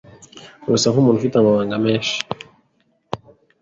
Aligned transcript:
Urasa 0.67 0.87
nkumuntu 0.91 1.17
ufite 1.19 1.35
amabanga 1.37 1.75
menshi. 1.85 2.15